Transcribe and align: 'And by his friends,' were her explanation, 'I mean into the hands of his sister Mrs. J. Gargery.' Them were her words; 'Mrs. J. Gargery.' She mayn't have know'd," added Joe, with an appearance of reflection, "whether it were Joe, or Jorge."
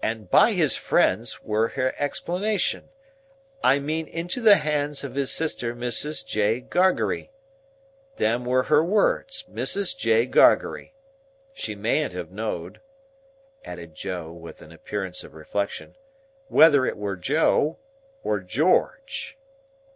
'And 0.00 0.30
by 0.30 0.52
his 0.52 0.76
friends,' 0.76 1.42
were 1.42 1.66
her 1.70 1.94
explanation, 1.98 2.90
'I 3.64 3.80
mean 3.80 4.06
into 4.06 4.40
the 4.40 4.54
hands 4.54 5.02
of 5.02 5.16
his 5.16 5.32
sister 5.32 5.74
Mrs. 5.74 6.24
J. 6.24 6.60
Gargery.' 6.60 7.30
Them 8.14 8.44
were 8.44 8.62
her 8.62 8.84
words; 8.84 9.42
'Mrs. 9.50 9.98
J. 9.98 10.26
Gargery.' 10.26 10.92
She 11.54 11.74
mayn't 11.74 12.12
have 12.12 12.30
know'd," 12.30 12.80
added 13.64 13.96
Joe, 13.96 14.30
with 14.30 14.62
an 14.62 14.70
appearance 14.70 15.24
of 15.24 15.34
reflection, 15.34 15.96
"whether 16.46 16.86
it 16.86 16.96
were 16.96 17.16
Joe, 17.16 17.78
or 18.22 18.38
Jorge." 18.48 19.34